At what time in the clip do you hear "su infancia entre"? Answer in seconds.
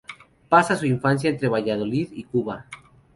0.75-1.47